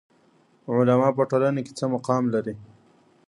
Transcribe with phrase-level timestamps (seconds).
[0.71, 2.53] علما په ټولنه کې څه مقام لري؟